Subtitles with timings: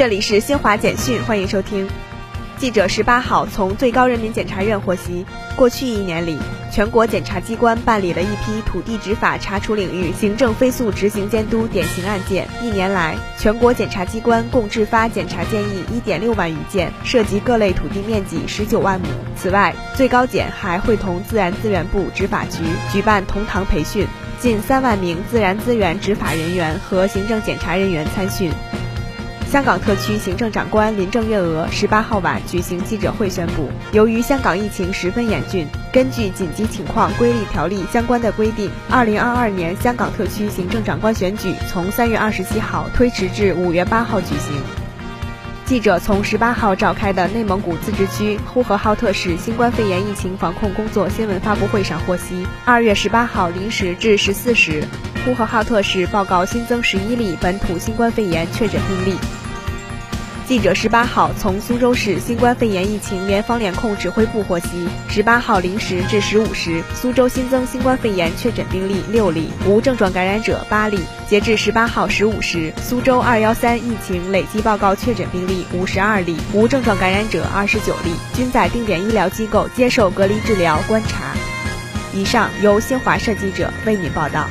[0.00, 1.86] 这里是新华简讯，欢迎收听。
[2.56, 5.26] 记者十八号从最高人民检察院获悉，
[5.56, 6.38] 过去一年里，
[6.72, 12.48] 全国检察机关办理了一批土地执法查处领域行政飞速执行监督典型案件。
[12.62, 19.06] 一年来，全国检察机关共制发检察建议一点六万余件，涉及各类土地面积十九万亩。
[19.36, 24.06] 此外，最高检还会同自然资源部执法局举办同堂培训，
[24.38, 28.50] 近三万名自然资源执法人员和行政检查人员参训。
[29.50, 44.54] 香港特区行政长官林郑月娥十八号晚举行记者会宣布，由于香港疫情十分严峻，根据紧急情况规例条例相关的规定，二零二二年香港特区行政长官选举从三月二十七号推迟至五月八号举行。
[45.66, 54.84] 记者从十八号召开的内蒙古自治区呼和浩特市新冠肺炎疫情防控工作新闻发布会上获悉，二月十八号零时至十四时，
[55.24, 59.18] 呼和浩特市报告新增十一例本土新冠肺炎确诊病例。
[60.50, 70.98] 记者十八号从苏州市新冠肺炎疫情联防联控指挥部获悉，十八号零时至十五时，苏州新增新冠肺炎确诊病例六例，无症状感染者八例。
[71.28, 81.26] 截至十八号十五时，苏州二幺三疫情累计报告确诊病例五十二例，无症状感染者二十九例，均在定点医疗机构接受隔离治疗观察。
[82.12, 84.48] 以上由新华社记者为您报道。